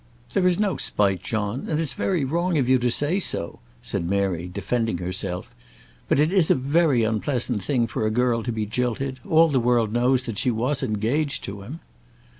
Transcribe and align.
"There 0.33 0.47
is 0.47 0.57
no 0.57 0.77
spite, 0.77 1.21
John; 1.21 1.67
and 1.69 1.79
it's 1.79 1.93
very 1.93 2.25
wrong 2.25 2.57
of 2.57 2.67
you 2.67 2.79
to 2.79 2.89
say 2.89 3.19
so," 3.19 3.59
said 3.83 4.03
Mary, 4.03 4.47
defending 4.51 4.97
herself. 4.97 5.53
"But 6.09 6.19
it 6.19 6.33
is 6.33 6.49
a 6.49 6.55
very 6.55 7.03
unpleasant 7.03 7.63
thing 7.63 7.85
for 7.85 8.07
a 8.07 8.09
girl 8.09 8.41
to 8.41 8.51
be 8.51 8.65
jilted. 8.65 9.19
All 9.29 9.47
the 9.47 9.59
world 9.59 9.93
knows 9.93 10.23
that 10.23 10.39
she 10.39 10.49
was 10.49 10.81
engaged 10.81 11.43
to 11.43 11.61
him." 11.61 11.81